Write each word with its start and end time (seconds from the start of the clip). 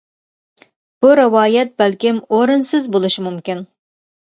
بۇ 1.05 1.11
رىۋايەت 1.19 1.77
بەلكىم 1.83 2.23
ئورۇنسىز 2.39 2.91
بولۇشى 2.99 3.29
مۇمكىن. 3.31 3.65